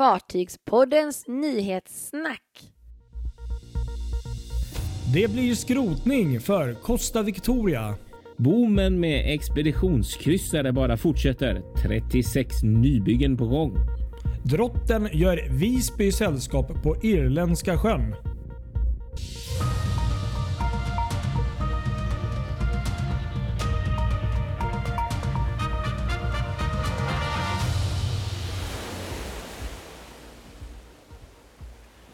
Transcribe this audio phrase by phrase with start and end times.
[0.00, 2.42] Fartygspoddens nyhetssnack.
[5.14, 7.94] Det blir skrotning för Costa Victoria.
[8.36, 11.62] Boomen med expeditionskryssare bara fortsätter.
[11.82, 13.76] 36 nybyggen på gång.
[14.44, 18.14] Drotten gör Visby sällskap på Irländska sjön.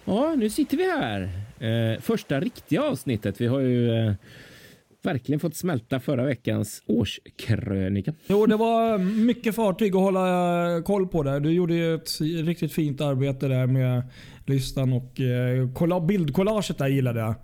[0.08, 1.30] Ja, nu sitter vi här.
[1.58, 3.40] Eh, första riktiga avsnittet.
[3.40, 4.12] Vi har ju eh,
[5.02, 8.14] verkligen fått smälta förra veckans årskrönika.
[8.26, 11.40] Jo, det var mycket fartyg att hålla eh, koll på där.
[11.40, 14.02] Du gjorde ju ett riktigt fint arbete där med
[14.46, 17.34] listan och eh, bildkollaget där gillade jag.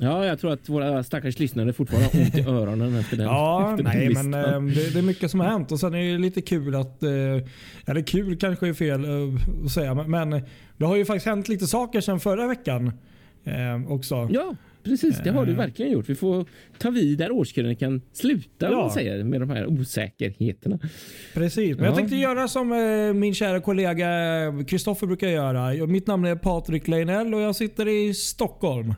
[0.00, 3.26] Ja, jag tror att våra stackars lyssnare fortfarande har ont i öronen efter den.
[3.26, 4.30] Ja, efter den nej, listan.
[4.30, 6.74] men eh, det, det är mycket som har hänt och sen är det lite kul
[6.74, 7.10] att, eh,
[7.86, 10.42] eller kul kanske är fel eh, att säga, men,
[10.76, 12.92] det har ju faktiskt hänt lite saker sedan förra veckan
[13.88, 14.28] också.
[14.32, 15.20] Ja, precis.
[15.24, 16.08] Det har du verkligen gjort.
[16.08, 16.46] Vi får
[16.78, 18.76] ta vid där årskrönikan slutar, Ja.
[18.80, 20.78] man säger, med de här osäkerheterna.
[21.34, 21.96] Precis, men jag Ja.
[21.96, 24.08] tänkte göra som eh, min kära kollega
[24.68, 25.86] Kristoffer brukar göra.
[25.86, 28.94] Mitt namn är Patrik Leinell och jag sitter i Stockholm.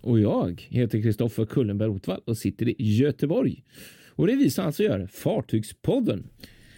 [0.00, 3.64] Och jag heter Kristoffer Kullenberg Rotvall och sitter i Göteborg.
[4.10, 6.26] Och det är vi som alltså gör Fartygspodden.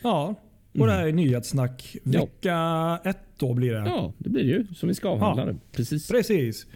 [0.02, 0.34] Ja,
[0.78, 1.96] och det här är nyhetssnack.
[2.04, 2.20] Ja.
[2.20, 3.78] Vecka ett då blir det.
[3.86, 5.52] Ja, det blir det ju som vi ska avhandla Ja.
[5.72, 6.08] Precis.
[6.08, 6.66] Precis.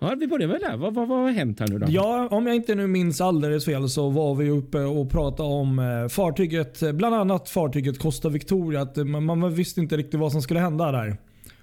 [0.00, 0.76] Ja, vi börjar väl där.
[0.76, 1.86] Vad, vad, vad har hänt här nu då?
[1.90, 5.78] Ja, om jag inte nu minns alldeles fel så var vi uppe och pratade om
[5.78, 8.80] eh, fartyget, eh, bland annat fartyget Costa Victoria.
[8.80, 11.16] Att eh, man, man visste inte riktigt vad som skulle hända där.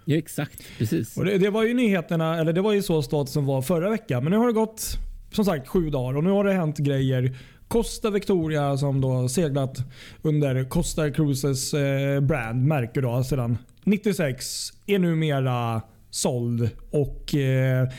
[0.06, 0.64] Ja, exakt.
[0.78, 1.16] Precis.
[1.16, 4.24] Det, det var ju nyheterna, eller det var ju så statusen var förra veckan.
[4.24, 4.98] Men nu har det gått
[5.32, 7.36] som sagt sju dagar och nu har det hänt grejer.
[7.68, 9.78] Costa Victoria som då seglat
[10.22, 14.46] under Costa Cruises eh, brand, märke då, sedan 96
[14.86, 17.90] är numera såld och eh,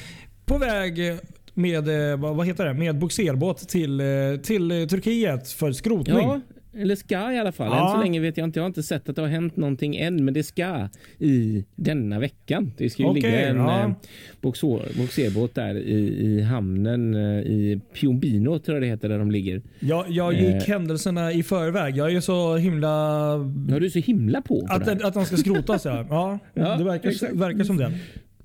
[0.44, 1.19] på väg
[1.55, 4.06] med, eh, vad heter det, med boxerbåt till, eh,
[4.43, 6.16] till Turkiet för skrotning.
[6.16, 6.41] Ja,
[6.78, 7.66] eller ska i alla fall.
[7.70, 7.87] Ja.
[7.91, 8.59] Än så länge vet jag inte.
[8.59, 10.88] Jag har inte sett att det har hänt någonting än, men det ska
[11.19, 12.72] i denna veckan.
[12.76, 13.81] Det ska ju Okej, ligga en ja.
[13.84, 13.91] eh,
[14.41, 19.31] boxer- boxerbåt där i, i hamnen eh, i Piombino, tror jag det heter, där de
[19.31, 19.62] ligger.
[19.81, 20.62] Jag, jag gick Eh.
[20.62, 21.97] händelserna i förväg.
[21.97, 22.88] Jag är så himla
[23.69, 26.06] Ja, du är så himla på, på Att, att de ska skrotas ja.
[26.10, 27.93] ja, Ja, det verkar, verkar som det.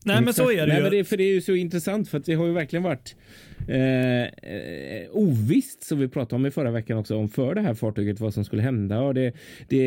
[0.05, 0.81] Nej men så är det Nej, ju.
[0.83, 3.15] men det, för det är ju så intressant för att det har ju verkligen varit
[3.67, 7.73] eh, eh, ovisst som vi pratade om i förra veckan också om för det här
[7.73, 9.33] fartyget vad som skulle hända och det,
[9.67, 9.77] det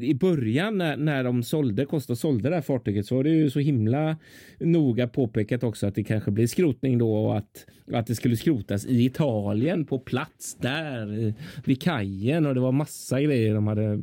[0.00, 3.50] i början när, när de sålde Costa sålde det här fartyget så var det ju
[3.50, 4.16] så himla
[4.58, 8.86] noga påpekat också att det kanske blir skrotning då och att, att det skulle skrotas
[8.86, 11.34] i Italien på plats där i,
[11.64, 13.98] vid kajen och det var massa grejer de hade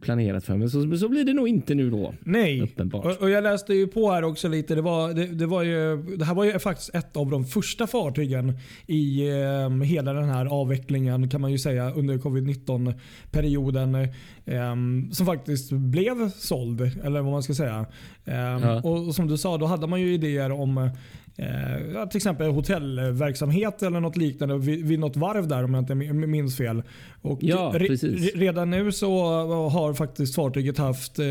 [0.00, 2.14] planerat för men så, så blir det nog inte nu då.
[2.20, 2.60] Nej.
[2.60, 3.04] Uppenbart.
[3.04, 4.74] Och, och jag läste ju på här också lite.
[4.74, 7.86] Det, var, det, det, var ju, det här var ju faktiskt ett av de första
[8.02, 12.94] fartygen i eh, hela den här avvecklingen kan man ju säga under covid-19
[13.30, 13.94] perioden.
[14.44, 14.74] Eh,
[15.12, 16.80] som faktiskt blev såld.
[17.04, 17.86] Eller vad man ska säga.
[18.24, 18.80] Eh, Ja.
[18.84, 20.78] och, och som du sa, då hade man ju idéer om
[21.36, 25.94] eh, till exempel hotellverksamhet eller något liknande vid, vid något varv där om jag inte
[25.94, 26.82] minns fel.
[27.22, 29.22] Och Ja, re- re- redan nu så
[29.68, 31.24] har faktiskt fartyget haft eh,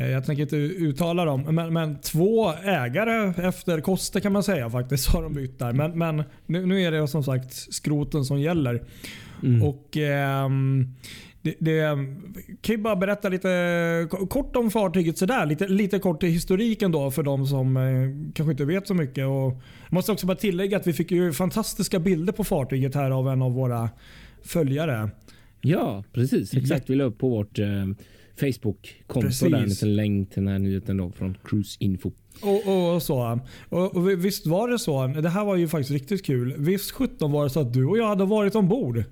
[0.00, 5.08] jag tänker inte uttala dem, men, men två ägare efter Costa kan man säga faktiskt
[5.12, 5.72] har de bytt där.
[5.72, 8.82] Men, men nu, nu är det som sagt skroten som gäller.
[9.42, 9.62] Mm.
[9.62, 10.94] Och ehm,
[11.42, 11.98] det, det,
[12.60, 15.46] kan ju bara berätta lite kort om fartyget sådär.
[15.46, 19.26] Lite, lite kort i historiken då för de som eh, kanske inte vet så mycket.
[19.26, 23.10] Och jag måste också bara tillägga att vi fick ju fantastiska bilder på fartyget här
[23.10, 23.90] av en av våra
[24.42, 25.10] följare.
[25.60, 26.54] Ja, precis.
[26.54, 26.90] Exakt.
[26.90, 27.66] Vi la upp på vårt eh,
[28.40, 32.10] Facebook-konto där en liten länk till den här nyheten då från Cruise Info.
[32.42, 33.40] Och, och så.
[33.68, 35.06] Och, och visst var det så.
[35.06, 36.54] Det här var ju faktiskt riktigt kul.
[36.58, 39.04] Visst 17 var det så att du och jag hade varit ombord.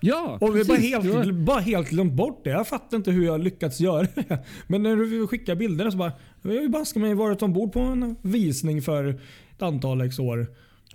[0.00, 0.78] Ja, Och vi bara.
[0.78, 2.50] Det var- helt, bara helt glömt bort det.
[2.50, 4.38] Jag fattar inte hur jag lyckats göra det.
[4.66, 6.12] Men när du skickar bilderna så bara.
[6.42, 10.46] Vi har ju baske mig varit ombord på en visning för ett antal x år.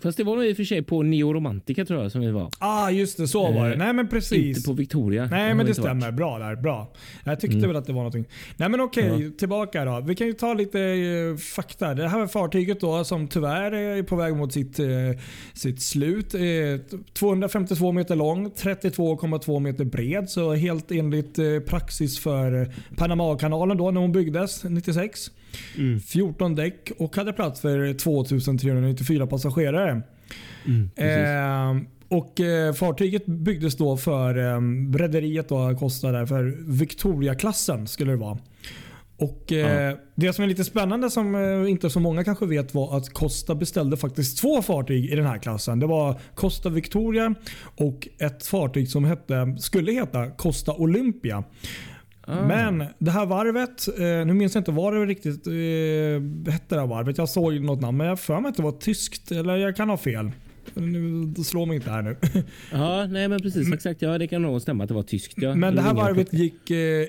[0.04, 2.32] Fast det var nog i och för sig på Neo Romantica tror jag som vi
[2.32, 2.50] var.
[2.60, 3.74] Ah just det, så var det.
[3.74, 4.58] Eh, Nej men precis.
[4.58, 5.26] Inte på Victoria.
[5.32, 5.90] Nej men det inte varit.
[6.02, 6.12] stämmer.
[6.12, 6.56] Bra där.
[6.56, 6.94] Bra.
[7.24, 7.68] Jag tyckte Mm.
[7.70, 8.26] väl att det var någonting.
[8.58, 10.02] Nej men okej, tillbaka då.
[10.08, 11.94] Vi kan ju ta lite eh, fakta.
[11.94, 14.88] Det här fartyget då som tyvärr är på väg mot sitt, eh,
[15.54, 16.34] sitt slut.
[16.34, 16.42] Eh,
[17.14, 20.30] 252 meter lång, 32,2 meter bred.
[20.30, 25.32] Så helt enligt praxis för Panamakanalen då när hon byggdes 96.
[25.78, 26.00] Mm.
[26.00, 30.02] 14 däck och hade plats för 2394 passagerare.
[30.66, 30.90] Mm.
[30.96, 34.62] Eh, och eh, Fartyget byggdes då för eh,
[34.98, 38.38] rederiet då, Costa där, för Victoria-klassen skulle det vara.
[39.22, 39.96] Och eh.
[40.16, 43.56] Det som är lite spännande som eh, inte så många kanske vet var att Costa
[43.56, 45.80] beställde faktiskt två fartyg i den här klassen.
[45.80, 47.36] Det var Costa Victoria
[47.78, 51.44] och ett fartyg som hette, skulle heta Costa Olympia.
[52.32, 52.48] Ah.
[52.48, 55.54] Men det här varvet, eh, nu minns jag inte vad det riktigt eh,
[56.54, 57.18] hette det här varvet.
[57.18, 59.32] Jag såg något namn men jag för mig att det var tyskt.
[59.32, 60.32] Eller jag kan ha fel.
[60.74, 62.16] Nu slår mig inte här nu.
[62.72, 63.74] Ja, nej men precis.
[63.74, 64.02] Exakt.
[64.02, 65.34] Ja, det kan nog stämma att det var tyskt.
[65.38, 65.56] Ja.
[65.56, 67.06] Men det här varvet gick eh,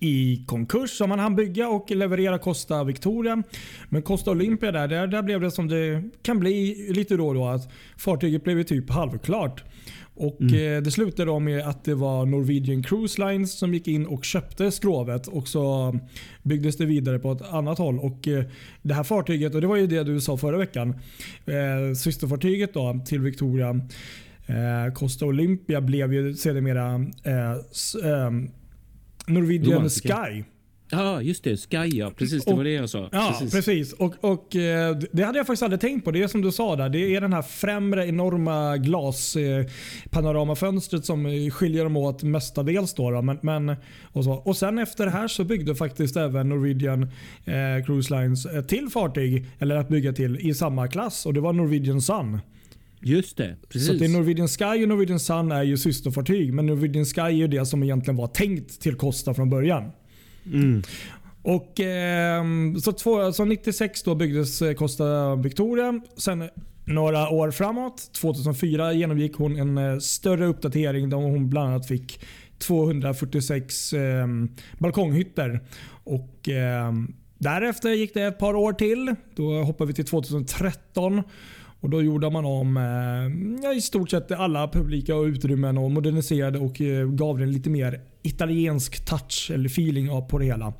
[0.00, 3.42] i konkurs som man hann bygga och leverera Costa Victoria.
[3.88, 7.34] Men Costa Olympia där, där, där blev det som det kan bli lite då och
[7.34, 7.46] då.
[7.46, 9.64] Att fartyget blev typ halvklart.
[10.14, 10.76] Och Mm.
[10.76, 14.24] eh, Det slutade då med att det var Norwegian Cruise Lines som gick in och
[14.24, 15.26] köpte skrovet.
[15.26, 15.98] Och så
[16.42, 17.98] byggdes det vidare på ett annat håll.
[17.98, 18.44] Och eh,
[18.82, 20.90] Det här fartyget, och det var ju det du sa förra veckan.
[21.46, 23.80] Eh, systerfartyget då till Victoria
[24.94, 26.94] Costa Olympia blev ju sedermera
[27.24, 28.30] eh,
[29.26, 29.90] Norwegian.
[29.90, 30.44] Sky.
[30.94, 31.56] Ja, just det.
[31.56, 32.10] Sky ja.
[32.16, 33.08] Precis, det var det jag sa.
[33.12, 33.92] Ja, precis.
[33.92, 36.10] Och, och, eh, det hade jag faktiskt aldrig tänkt på.
[36.10, 36.88] Det är som du sa där.
[36.88, 42.94] Det är den här främre enorma glaspanoramafönstret som eh, skiljer dem åt mestadels.
[42.94, 43.22] Då, då.
[43.22, 43.76] Men, men,
[44.12, 44.32] och, så.
[44.32, 47.08] och sen efter det här så byggde faktiskt även Norwegian eh,
[47.86, 51.26] Cruise Lines ett till fartyg, eller att bygga till, i samma klass.
[51.26, 52.38] Och Det var Norwegian Sun.
[53.00, 53.56] Just det.
[53.68, 53.88] Precis.
[53.88, 56.54] Så det är Norwegian Sky och Norwegian Sun är ju systerfartyg.
[56.54, 59.90] Men Norwegian Sky är ju det som egentligen var tänkt till Costa från början.
[60.46, 60.82] Mm.
[61.42, 62.44] Och, eh,
[62.82, 66.00] så, två, alltså 96 då byggdes eh, Costa Victoria.
[66.16, 66.48] Sen eh,
[66.84, 72.20] några år framåt, 2004, genomgick hon en eh, större uppdatering där hon bland annat fick
[72.58, 74.26] 246 eh,
[74.78, 75.60] balkonghytter.
[76.04, 76.92] Och, eh,
[77.38, 79.14] därefter gick det ett par år till.
[79.34, 81.22] Då hoppar vi till 2013.
[81.80, 82.76] Och Då gjorde man om
[83.64, 88.00] eh, i stort sett alla publika utrymmen och moderniserade och eh, gav den lite mer
[88.22, 90.72] italiensk touch eller feeling av på det hela.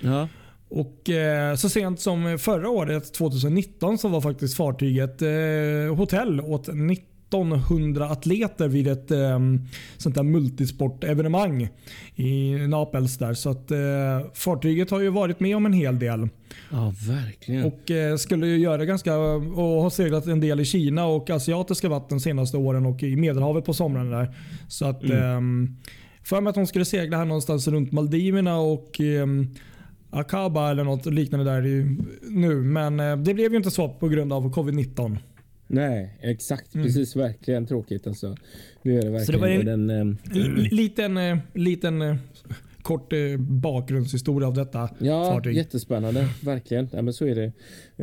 [0.00, 0.28] Ja.
[0.68, 6.68] Och eh, Så sent som förra året, 2019, så var faktiskt fartyget eh, hotell åt
[6.68, 9.38] 1900 atleter vid ett eh,
[9.96, 11.68] sånt där multisportevenemang
[12.14, 13.18] i Napels.
[13.18, 13.34] Där.
[13.34, 16.28] Så att, eh, fartyget har ju varit med om en hel del.
[16.70, 17.64] ja, verkligen.
[17.64, 21.88] Och eh, skulle ju göra ganska och har seglat en del i Kina och asiatiska
[21.88, 24.18] vatten de senaste åren och i Medelhavet på somrarna.
[24.18, 24.36] Där.
[24.68, 25.76] Så att, ehm,
[26.24, 29.48] för mig att hon skulle segla här någonstans runt Maldiverna och ehm,
[30.10, 31.62] Akaba eller något liknande där
[32.30, 32.54] nu.
[32.62, 35.16] Men eh, det blev ju inte så på grund av covid-19.
[35.66, 36.72] Nej, exakt.
[36.72, 37.16] Precis.
[37.16, 38.36] Verkligen tråkigt alltså.
[38.82, 39.14] Det är det verkligen.
[39.14, 39.26] Mm.
[39.26, 42.16] Så det var en- Och den, ehm, L- liten eh, liten eh,
[42.82, 45.56] kort eh, bakgrundshistoria av detta Ja, fartyg.
[45.56, 46.28] jättespännande.
[46.44, 46.88] Verkligen.
[46.92, 47.52] Ja, men så är det.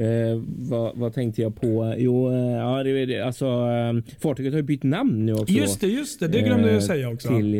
[0.04, 1.94] Eh, vad, vad tänkte jag på?
[1.98, 5.54] Jo, eh, ja, det, det, alltså, eh, fartyget har ju bytt namn nu också.
[5.54, 6.28] Just det, just det.
[6.28, 7.28] Det glömde jag Eh, säga också.
[7.38, 7.52] Till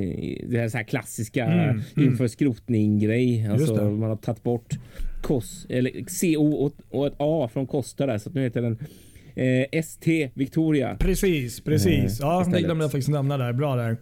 [0.50, 1.82] det här, så här klassiska Mm, mm.
[2.10, 3.48] inför skrotning grej.
[3.52, 4.74] Alltså, man har tagit bort
[5.22, 8.18] KOS, eller CO och, och ett A från Costa där.
[8.18, 8.78] Så nu heter den
[9.36, 10.96] eh, ST Victoria.
[11.00, 12.20] Precis, precis.
[12.20, 13.54] Eh, Ja, det glömde jag faktiskt nämna där.
[13.54, 13.98] Bra där.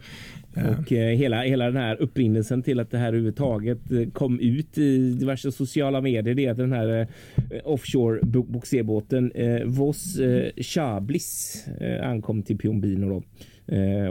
[0.80, 4.78] Och eh, hela, hela den här upprinnelsen till att det här överhuvudtaget eh, kom ut
[4.78, 7.08] i diverse sociala medier det är att den här eh,
[7.64, 11.66] offshore bo- bogserbåten eh, Voss eh, Chablis
[12.04, 13.24] ankom till Piombino då.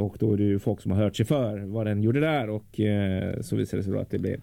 [0.01, 2.51] Och då är det ju folk som har hört sig för vad den gjorde där
[2.51, 2.81] och
[3.41, 4.41] så visade det sig då att det blev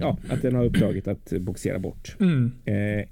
[0.00, 2.52] ja, att den har uppdraget att bogsera bort Mm.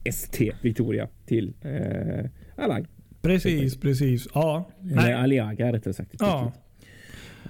[0.04, 2.24] ST Victoria till eh,
[2.56, 2.86] Alang.
[3.22, 4.28] Precis, precis.
[4.34, 4.70] Ja.
[4.92, 5.14] Eller.
[5.14, 6.14] Aliaga rättare sagt.
[6.18, 6.52] Ja.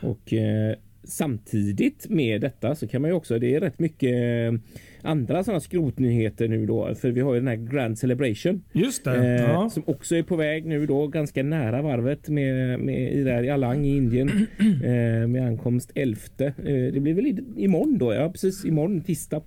[0.03, 4.61] Och eh, samtidigt med detta så kan man ju också, det är rätt mycket eh,
[5.03, 6.95] andra sådana skrotnyheter nu då.
[6.95, 9.17] För vi har ju den här Grand Celebration Just det.
[9.17, 9.71] eh, ja.
[9.71, 13.51] som också är på väg nu då ganska nära varvet med, med i, där i
[13.51, 14.29] Alang i Indien
[14.85, 16.21] eh, med ankomst 11.
[16.39, 18.15] Eh, det blir väl i, imorgon då?
[18.15, 19.43] Ja, precis imorgon tisdag.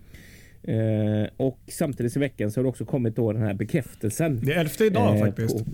[0.64, 4.40] Eh, och samtidigt i veckan så har det också kommit då den här bekräftelsen.
[4.44, 5.66] Det är elfte idag Eh, faktiskt.
[5.66, 5.72] På,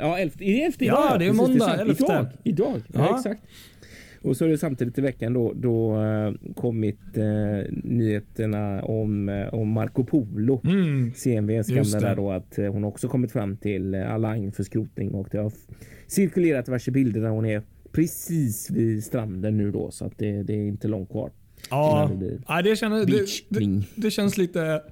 [0.00, 0.96] ja, elfte, är det elfte idag?
[1.10, 1.80] Ja, det är Precis, måndag, sant.
[1.80, 2.04] elfte.
[2.04, 2.80] Idag, idag.
[2.94, 3.00] Ja.
[3.10, 3.16] Ja.
[3.16, 3.42] exakt.
[4.22, 9.54] Och så är det samtidigt i veckan då, då eh, kommit eh, nyheterna om, eh,
[9.54, 10.60] om Marco Polo.
[10.64, 11.12] Mm.
[11.14, 15.28] CMVs gamla där då att eh, hon också kommit fram till Alang för skrotning och
[15.30, 15.52] det har
[16.06, 20.52] cirkulerat diverse bilder där hon är precis vid stranden nu då så att det, det
[20.52, 21.30] är inte långt kvar.
[21.70, 22.10] Ja.
[22.20, 24.82] det ja det, känner, det, det, det känns lite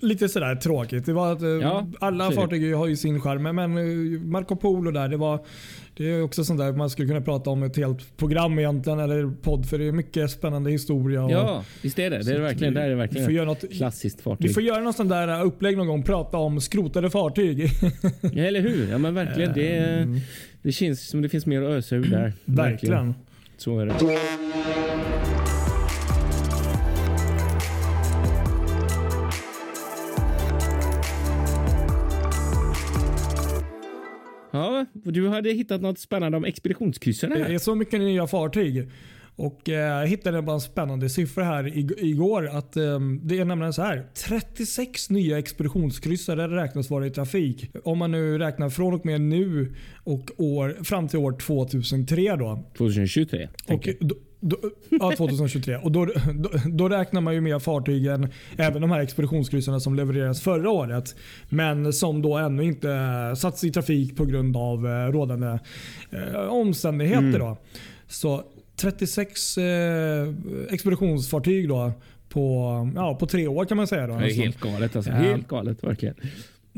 [0.00, 1.06] lite sådär tråkigt.
[1.06, 2.34] Det var att, eh, Ja, alla det.
[2.34, 5.40] fartyg har ju sin charm, men eh, Marco Polo där, det var
[5.96, 9.30] det är också sånt där man skulle kunna prata om ett helt program egentligen, eller
[9.42, 11.24] podd, för det är mycket spännande historia.
[11.24, 12.22] och- Ja, visst är det.
[12.22, 14.54] Det är verkligen, vi- det är Vi verkligen får ett göra något, klassiskt vi fartyg.
[14.54, 17.58] får göra något sånt där upplägg någon gång, prata om skrotade fartyg.
[18.22, 18.90] Ja, eller hur?
[18.90, 19.52] Ja, men verkligen.
[19.54, 20.18] Det, Mm.
[20.62, 22.32] det känns som det finns mer att ösa ur där.
[22.44, 23.14] Verkligen.
[23.56, 23.94] Så är det.
[35.12, 38.90] Du hade hittat något spännande om expeditionskryssarna Det är så mycket nya fartyg.
[39.36, 42.48] Och eh, jag hittade bara en spännande siffra här ig- igår.
[42.48, 44.06] Att, eh, det är nämligen så här.
[44.28, 47.70] 36 nya expeditionskryssare räknas vara i trafik.
[47.84, 49.74] Om man nu räknar från och med nu
[50.04, 52.36] och år, fram till år 2003.
[52.36, 52.64] Då.
[52.78, 53.48] 2023.
[53.68, 54.56] Och då, då,
[54.88, 55.76] ja, 2023.
[55.76, 56.04] Och då,
[56.34, 61.16] då, då räknar man ju med fartygen, även de här expeditionskryssarna som levererades förra året.
[61.48, 62.88] Men som då ännu inte
[63.36, 65.58] satts i trafik på grund av eh, rådande
[66.10, 67.22] eh, omständigheter.
[67.22, 67.38] Mm.
[67.40, 67.56] Då.
[68.08, 68.44] Så
[68.76, 69.64] 36 eh,
[70.70, 71.92] expeditionsfartyg då
[72.28, 74.06] på, ja, på tre år kan man säga.
[74.06, 74.18] Då.
[74.18, 75.10] Det är helt galet alltså.
[75.10, 75.16] Ja.
[75.16, 76.14] Helt galet verkligen.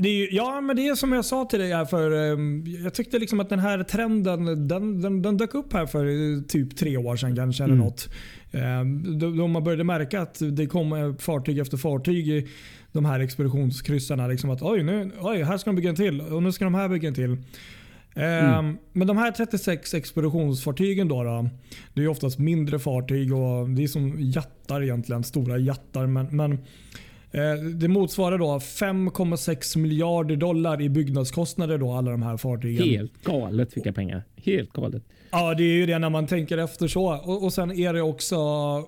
[0.09, 3.19] Ju- ja, men det är som jag sa till dig här för ehm, Jag tyckte
[3.19, 6.97] liksom att den här trenden den, den, den dök upp här för eh, typ tre
[6.97, 7.65] år sedan kanske.
[7.65, 7.87] Eller Mm.
[7.87, 8.09] något.
[8.53, 12.49] Ehm, Då, då man började märka att det kom eh, fartyg efter fartyg i
[12.93, 14.27] de här expeditionskryssarna.
[14.27, 16.75] Liksom att oj, nu, oj, här ska de bygga en till och nu ska de
[16.75, 17.33] här bygga en till.
[18.15, 18.77] Ehm, Mm.
[18.93, 21.49] Men de här 36 expeditionsfartygen då, då
[21.95, 25.25] Det är oftast mindre fartyg och det är som jattar egentligen.
[25.25, 26.07] Stora jattar.
[26.07, 26.59] Men, men
[27.81, 32.89] Det motsvarar då 5,6 miljarder dollar i byggnadskostnader då alla de här fartygen.
[32.89, 34.23] Helt galet vilka pengar.
[34.37, 35.03] Helt galet.
[35.31, 37.15] Ja, det är ju det när man tänker efter så.
[37.15, 38.37] Och, och Sen är det också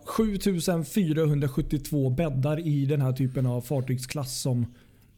[0.04, 4.66] 7472 bäddar i den här typen av fartygsklass som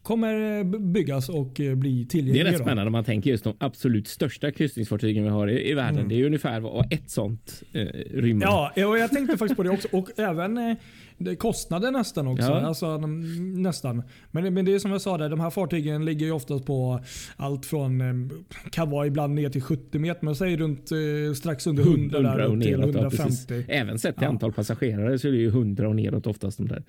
[0.05, 2.45] kommer eh, byggas och eh, bli Det är tillgängliga.
[2.45, 2.63] rätt då.
[2.63, 5.95] spännande om man tänker just de absolut största kryssningsfartygen vi har i, i världen.
[5.97, 6.09] Mm.
[6.09, 7.81] Det är ju ungefär vad ett sånt eh,
[8.13, 8.45] rymmer.
[8.45, 9.87] Ja, och jag tänkte faktiskt på det också.
[9.91, 12.45] Och även eh, kostnader nästan också.
[12.45, 12.61] Ja.
[12.61, 12.97] Alltså,
[13.57, 14.03] nästan.
[14.31, 16.99] Men, men det är som jag sa, där, de här fartygen ligger ju oftast på
[17.37, 18.37] allt från, eh,
[18.71, 22.39] kan vara ibland ner till 70 meter, men säg runt eh, strax under 100, där,
[22.39, 23.49] upp till neråt, ja, precis.
[23.49, 23.65] 150.
[23.73, 24.29] Även sett till Ja.
[24.29, 26.83] antal passagerare så är det ju 100 och neråt oftast de där.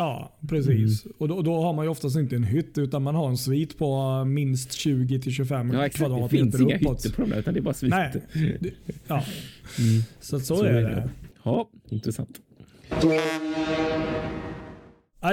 [0.00, 1.04] Ja, precis.
[1.04, 1.14] Mm.
[1.18, 3.78] Och då, då har man ju oftast inte en hytt utan man har en svit
[3.78, 7.04] på minst 20 till 25 Ja exakt, det kvadratmeter finns inga uppåt.
[7.04, 7.96] hytter på de där utan det är bara sviter.
[8.34, 8.56] Nej.
[8.60, 8.70] Det-
[9.08, 9.14] Ja.
[9.78, 10.02] Mm.
[10.20, 11.10] Så, att så, är det.
[11.44, 12.40] Ja, intressant.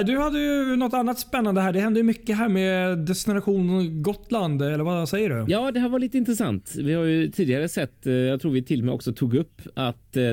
[0.06, 1.72] Du hade ju något annat spännande här.
[1.72, 4.62] Det hände ju mycket här med Destination Gotland.
[4.62, 5.44] Eller vad säger du?
[5.48, 6.74] Ja, det här var lite intressant.
[6.78, 9.62] Vi har ju tidigare sett, eh, jag tror vi till och med också tog upp
[9.74, 10.30] att eh,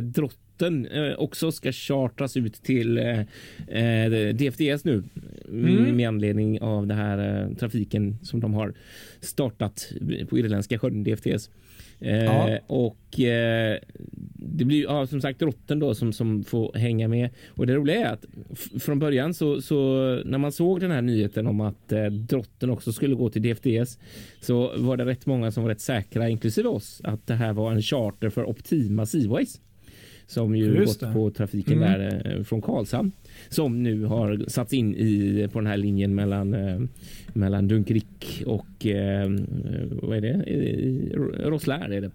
[0.58, 3.20] drotten eh, också ska chartras ut till eh,
[3.68, 5.04] eh, DFDS nu
[5.50, 5.96] Mm.
[5.98, 8.74] med anledning av den här trafiken som de har
[9.20, 9.92] startat
[10.30, 11.50] på Irländska sjön DFDS.
[12.00, 12.60] Eh, Ja.
[12.68, 13.78] Och eh,
[14.58, 17.30] det blir ja, som sagt drotten då som, som får hänga med.
[17.50, 18.26] Och det roliga är att
[18.82, 19.76] från början så, så
[20.26, 24.00] när man såg den här nyheten om att eh, drotten också skulle gå till DFDS
[24.42, 27.72] så var det rätt många som var rätt säkra, inklusive oss, att det här var
[27.72, 29.62] en charter för Optima Seaways.
[30.28, 31.14] Som ju Just gått det.
[31.14, 32.00] på trafiken Mm.
[32.00, 33.12] där eh, från Karlshamn.
[33.50, 36.80] Som nu har satts in i på den här linjen mellan, eh,
[37.34, 39.30] mellan Dunkirk och eh,
[40.02, 40.34] vad är det?
[41.50, 42.12] Roslair är det.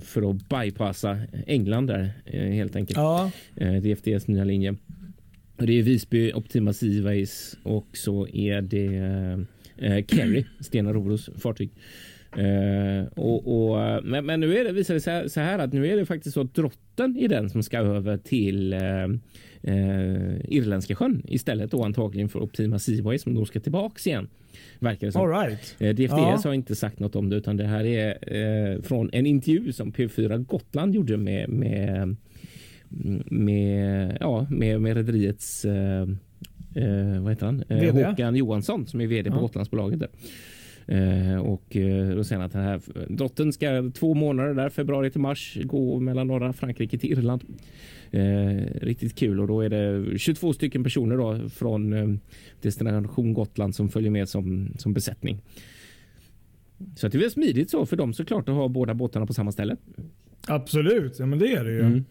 [0.00, 2.10] För att bypassa England där
[2.50, 2.96] helt enkelt.
[2.96, 3.30] Ja,
[3.82, 4.74] DFDS nya linje.
[5.56, 8.86] Det är Visby Optima Seaways och så är det
[9.76, 11.70] eh, Kerry, Stena Roros fartyg.
[12.38, 15.86] Eh, och, och, men, men nu är det, visar det sig så här att nu
[15.86, 18.80] är det faktiskt så att drotten är den som ska över till eh,
[19.62, 24.28] eh, Irländska sjön istället då antagligen för Optima Seaways som då ska tillbaks igen.
[24.78, 25.22] Verkar det som.
[25.22, 25.76] all right.
[25.78, 26.40] Eh, DFDS Ja.
[26.44, 28.34] har inte sagt något om det utan det här är
[28.74, 32.16] eh, från en intervju som P4 Gotland gjorde med med
[33.26, 36.02] med, ja, med, med rederiets eh,
[36.74, 37.64] eh, vad heter han?
[38.06, 39.40] Håkan Johansson som är vd på Ja.
[39.40, 40.00] Gotlandsbolaget.
[40.00, 40.08] Där.
[40.86, 45.10] Eh, och eh, då säger han att den här drotten ska två månader där februari
[45.10, 47.44] till mars gå mellan norra Frankrike till Irland.
[48.10, 52.08] Eh, riktigt kul och då är det 22 stycken personer då från eh,
[52.62, 55.40] Destination Gotland som följer med som, som besättning.
[56.96, 59.34] Så att det är väl smidigt så för dem såklart att ha båda båtarna på
[59.34, 59.76] samma ställe.
[60.46, 61.80] Absolut, ja, men det är det ju.
[61.80, 62.04] Mm.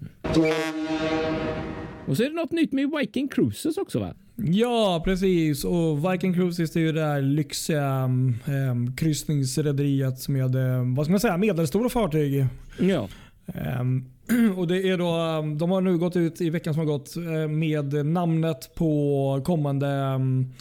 [2.06, 4.16] Och så är det något nytt med Viking Cruises också va?
[4.36, 5.64] Ja, precis.
[5.64, 11.20] Och Viking Cruises är ju det där lyxiga um, kryssningsrederiet med eh, vad ska man
[11.20, 12.46] säga, medelstora fartyg.
[12.80, 13.08] Ja.
[13.48, 14.06] Ehm,
[14.58, 17.16] och det är då, um, de har nu gått ut i veckan som har gått
[17.50, 20.54] med namnet på kommande um,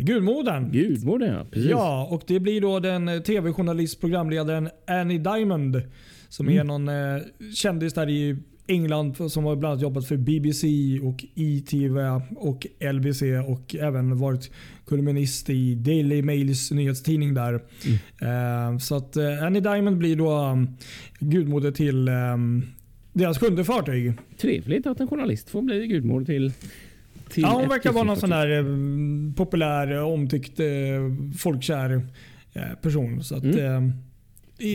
[0.00, 0.70] Gudmodern.
[0.72, 1.70] Gudmodern ja, precis.
[1.70, 5.82] Ja, och det blir då den eh, tv-journalist programledaren Annie Diamond.
[6.28, 6.60] Som Mm.
[6.60, 7.22] är någon eh,
[7.54, 8.36] kändis där i
[8.66, 10.66] England som har bland annat jobbat för BBC
[11.02, 11.98] och ITV
[12.36, 14.50] och LBC och även varit
[14.84, 17.60] kolumnist i Daily Mails nyhetstidning där.
[18.20, 18.72] Mm.
[18.72, 20.76] Eh, så att eh, Annie Diamond blir då um,
[21.18, 22.66] gudmoder till um,
[23.12, 24.12] deras sjunde fartyg.
[24.38, 26.52] Trevligt att en journalist får bli gudmor till,
[27.34, 28.64] Ja, hon verkar vara någon sån där eh,
[29.36, 30.60] populär, omtyckt,
[31.38, 32.06] folkkär
[32.82, 33.24] person.
[33.24, 33.92] Så att, Mm.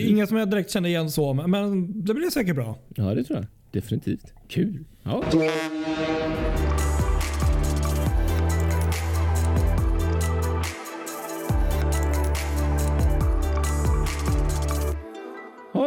[0.10, 2.78] Inget som jag direkt känner igen så, men det blir säkert bra.
[2.96, 3.48] Ja, det tror jag.
[3.74, 4.34] Definitivt.
[4.52, 4.86] Kul.
[5.06, 5.20] Ja.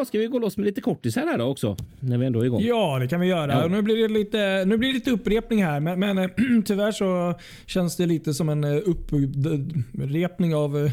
[0.03, 1.77] Ja, ska vi gå loss med lite kortisar här då också?
[2.01, 2.63] När vi ändå är igång.
[2.63, 3.53] Ja, det kan vi göra.
[3.53, 3.69] Ja.
[3.69, 6.31] Nu, blir det lite, nu blir det lite upprepning här, men, men eh,
[6.65, 7.35] tyvärr så
[7.67, 10.91] känns det lite som en eh, upprepning av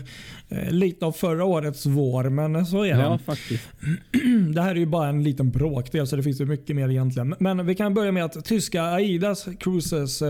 [0.49, 2.29] eh, lite av förra årets vår.
[2.29, 3.01] Men så är det.
[3.01, 3.69] Ja, faktiskt.
[4.55, 7.35] Det här är ju bara en liten bråkdel så det finns ju mycket mer egentligen.
[7.39, 10.21] Men vi kan börja med att tyska Aidas Cruises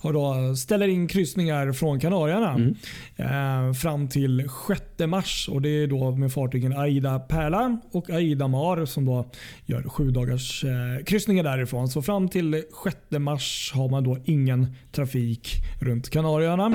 [0.00, 2.72] har då, ställer in kryssningar från Kanarierna
[3.16, 3.74] Mm.
[3.74, 5.48] fram till 6 mars.
[5.52, 9.30] Och Det är då med fartygen Aida Pärla och borta i Damar som då
[9.66, 11.88] gör sju dagars eh, kryssningar därifrån.
[11.88, 15.48] Så fram till 6 mars har man då ingen trafik
[15.80, 16.74] runt Kanarieöarna.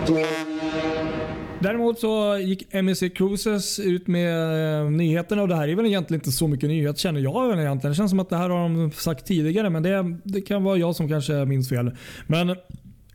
[1.60, 6.20] Däremot så gick MEC Cruises ut med eh, nyheterna och det här är väl egentligen
[6.20, 7.92] inte så mycket nyhet känner jag väl egentligen.
[7.92, 10.78] Det känns som att det här har de sagt tidigare men det, det kan vara
[10.78, 11.92] jag som kanske minns fel.
[12.28, 12.56] Men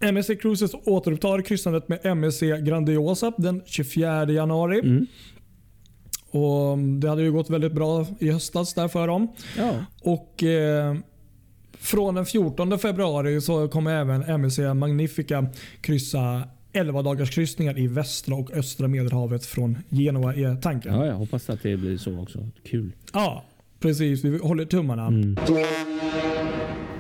[0.01, 4.81] MSC Cruises återupptar kryssandet med MEC Grandiosa den 24 januari.
[4.81, 5.07] Mm.
[6.31, 9.29] Och Det hade ju gått väldigt bra i höstas där för dem.
[9.59, 9.71] Ja.
[10.03, 10.95] Och eh,
[11.79, 15.47] Från den 14 februari så kommer även MEC Magnifica
[15.81, 16.43] kryssa
[16.73, 20.95] 11 dagars kryssningar i västra och östra medelhavet från Genua är tanken.
[20.95, 22.47] ja, jag hoppas att det blir så också.
[22.65, 22.93] Kul.
[23.13, 23.45] Ja,
[23.81, 24.25] precis.
[24.25, 25.07] Vi håller tummarna.
[25.07, 25.37] Mm.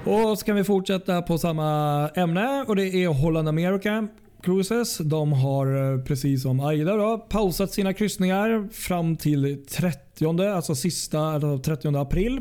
[0.04, 4.08] Och så kan vi fortsätta på samma ämne och det är Holland America
[4.42, 4.99] Cruises.
[4.99, 11.35] De har eh, precis som Aida då, pausat sina kryssningar fram till 30, alltså sista
[11.35, 12.40] eller 30 april.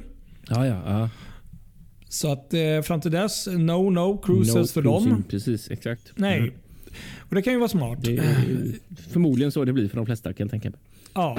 [0.50, 0.82] Ja, ja.
[0.86, 1.10] ja.
[2.10, 5.10] Så att eh, fram till dess, no no cruises No för cruising.
[5.10, 5.24] dem.
[5.30, 6.02] Precis, exakt.
[6.16, 6.38] Nej.
[6.38, 6.54] Mm.
[7.30, 8.00] Och Det kan ju vara smart.
[8.02, 8.36] Det är
[9.12, 10.80] förmodligen så det blir för de flesta kan jag tänka mig.
[11.14, 11.38] Ja.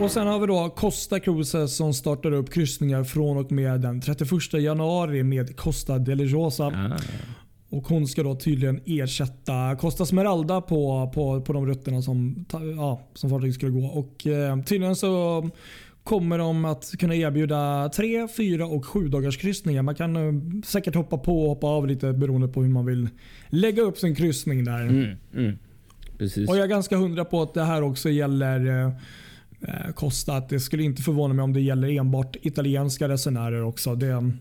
[0.00, 4.00] Och Sen har vi då Costa Cruises som startar upp kryssningar från och med den
[4.00, 6.64] 31 januari med Costa del Rosa.
[6.66, 6.98] Ah.
[7.74, 12.44] Och Hon ska då tydligen ersätta Costa Smeralda på, på, på de rutterna som,
[12.76, 13.86] ja, som fartyget skulle gå.
[13.86, 15.50] Och eh, Tydligen så
[16.02, 19.82] kommer de att kunna erbjuda tre, fyra och sju dagars kryssningar.
[19.82, 23.08] Man kan eh, säkert hoppa på och hoppa av lite beroende på hur man vill
[23.48, 24.82] lägga upp sin kryssning där.
[24.82, 25.58] Mm, mm.
[26.48, 28.86] Och Jag är ganska hundra på att det här också gäller eh,
[29.60, 30.36] eh, Costa.
[30.36, 33.94] Att det skulle inte förvåna mig om det gäller enbart italienska resenärer också.
[33.94, 34.32] Det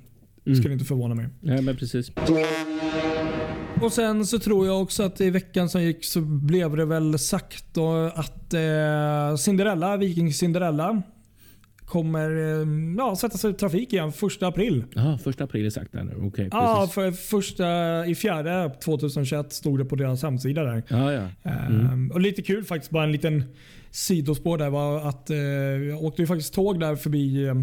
[0.43, 1.27] skulle inte förvåna mig.
[1.41, 2.11] Ja, men precis.
[3.81, 7.19] Och Sen så tror jag också att i veckan som gick så blev det väl
[7.19, 7.77] sagt
[8.13, 11.01] att eh, Cinderella, Viking Cinderella
[11.85, 14.83] kommer eh, ja, sätta sig i trafik igen första april.
[14.95, 16.15] Ja, första april är sagt där nu.
[16.27, 17.65] Okej, Ja, för första
[18.05, 20.83] i fjärde 2021 stod det på deras hemsida där.
[20.87, 21.27] Ja, ja.
[21.43, 23.43] Ehm, och Lite kul faktiskt, bara en liten
[23.93, 27.55] sidospår där var att eh, jag åkte ju faktiskt tåg där förbi eh,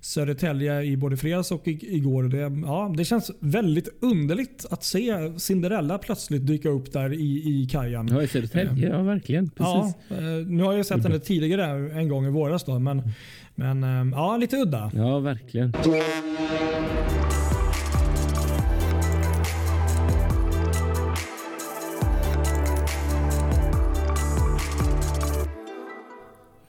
[0.00, 2.22] Södertälje i både fredags och i, igår.
[2.22, 7.68] Det, ja, det känns väldigt underligt att se Cinderella plötsligt dyka upp där i, i
[7.70, 8.08] kajen.
[8.08, 8.88] Ja, i Södertälje.
[8.88, 9.50] Ja, verkligen.
[9.50, 9.96] Precis.
[10.08, 13.02] Ja, eh, nu har jag sett henne tidigare en gång i våras då, men,
[13.54, 14.90] men eh, ja, lite udda.
[14.94, 15.72] Ja, verkligen.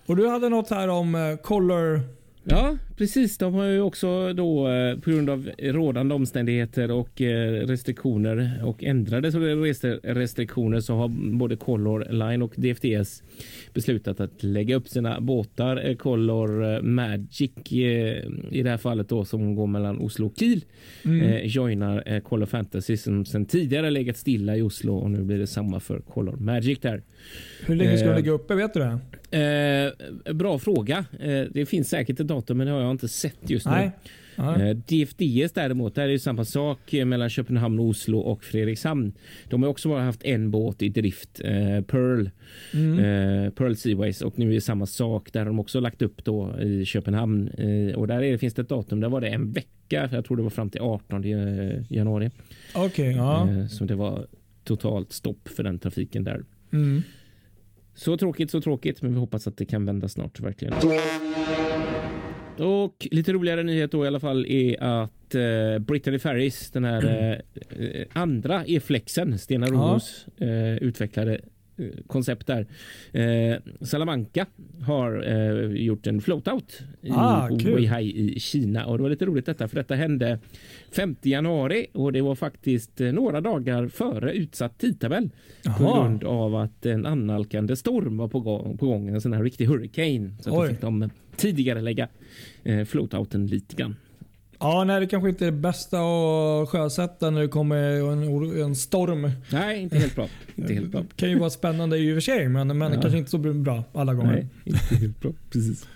[0.06, 2.02] Och du hade något här om eh, Color.
[2.44, 3.38] Ja, precis.
[3.38, 8.84] De har ju också då eh, på grund av rådande omständigheter och eh, restriktioner och
[8.84, 9.30] ändrade
[10.04, 13.24] restriktioner så har både Color Line och DFDS
[13.74, 15.90] beslutat att lägga upp sina båtar.
[15.90, 17.52] Eh, Color Magic
[18.52, 20.66] i det här fallet då som går mellan Oslo och Kiel
[21.04, 25.48] eh, joinar Color Fantasy som sedan tidigare legat stilla i Oslo och nu blir det
[25.48, 27.02] samma för Color Magic där.
[27.66, 28.56] Hur länge ska de lägga uppe?
[28.56, 29.00] Vet du det?
[29.34, 31.06] Eh, bra fråga.
[31.50, 33.72] Det finns säkert ett datum, men det har jag inte sett just nu.
[33.72, 33.92] Nej.
[34.36, 34.62] Ja.
[34.62, 39.14] Eh, DFDS däremot, där är det samma sak eh, mellan Köpenhamn, Oslo och Fredrikshamn.
[39.50, 42.30] De har också bara haft en båt i drift, eh, Pearl,
[42.74, 43.00] Mm.
[43.46, 46.24] eh, Pearl Seaways och nu är det samma sak där har de också lagt upp
[46.26, 49.00] då i Köpenhamn eh, och där är finns det ett datum.
[49.00, 51.24] Där var det en vecka, jag tror det var fram till 18
[51.90, 52.30] januari.
[52.76, 53.50] Okej, ja.
[53.50, 54.28] Eh, så det var
[54.64, 56.44] totalt stopp för den trafiken där.
[56.72, 57.02] Mm.
[57.96, 60.74] Så tråkigt, så tråkigt, men vi hoppas att det kan vända snart verkligen.
[62.60, 67.06] Och lite roligare nyhet då i alla fall är att eh, Brittany Ferries, den här
[67.06, 69.68] eh, eh, andra E-flexen, Stena
[70.38, 71.40] eh, utvecklade eh,
[72.08, 72.68] koncept där.
[73.12, 74.46] Eh, Salamanca
[74.82, 77.76] har eh, gjort en floatout i Ah, kul.
[77.76, 80.40] Weihai i Kina och det var lite roligt detta för detta hände
[80.92, 85.30] 5 januari och det var faktiskt eh, några dagar före utsatt tidtabell
[85.64, 86.04] på Jaha.
[86.08, 89.66] grund av att en annalkande storm var på gång, på gång en sån här riktig
[89.66, 90.32] hurricane.
[90.40, 90.70] Så att då Oj.
[90.70, 92.08] fick de tidigare lägga
[92.64, 93.96] eh, floatouten lite grann.
[94.64, 97.78] Ja, nej, det kanske inte är det bästa att sjösätta när det kommer
[98.12, 99.32] en, en storm.
[99.52, 100.28] Nej, inte helt bra.
[100.56, 101.02] Inte helt bra.
[101.02, 103.02] Det kan ju vara spännande i och för sig, men, men Ja.
[103.02, 104.34] kanske inte så bra alla gånger.
[104.34, 105.32] Nej, inte helt bra.
[105.50, 105.88] Precis.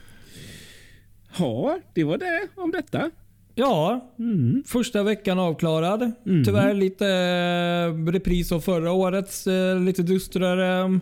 [1.38, 3.12] Ja, det var det om detta.
[3.56, 4.64] Ja, Mm.
[4.68, 6.12] första veckan avklarad.
[6.26, 6.44] Mm.
[6.46, 10.98] Tyvärr lite eh, repris av förra årets eh, lite dystrare eh,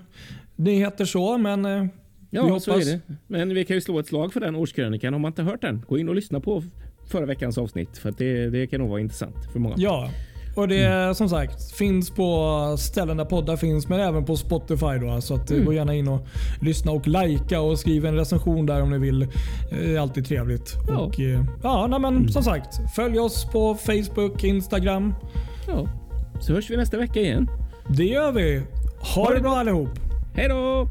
[0.55, 1.85] nyheter så, men eh,
[2.29, 2.87] Ja, Vi så hoppas.
[2.87, 3.01] är det.
[3.27, 5.13] Men vi kan ju slå ett slag för den årskrönikan.
[5.13, 6.63] Om man inte hört den, gå in och lyssna på
[7.07, 7.97] förra veckans avsnitt.
[7.97, 9.75] För det, det kan nog vara intressant för många.
[9.77, 10.09] ja.
[10.57, 14.97] Och det som sagt finns på ställen där poddar finns, men även på Spotify.
[15.01, 15.65] Då, så att, Mm.
[15.65, 16.27] gå gärna in och
[16.61, 19.21] lyssna och likea och skriv en recension där om ni vill.
[19.21, 19.27] Eh,
[19.71, 20.73] Det är alltid trevligt.
[20.87, 20.97] Ja.
[20.97, 25.13] Och, eh, ja, nej, men som sagt, följ oss på Facebook, Instagram.
[25.67, 25.87] Ja.
[26.39, 27.49] Så hörs vi nästa vecka igen.
[27.87, 28.61] Det gör vi.
[29.15, 29.89] Ha det bra allihop.
[30.35, 30.89] Hej då!